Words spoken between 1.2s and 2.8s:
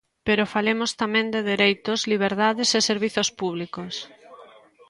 de dereitos, liberdades e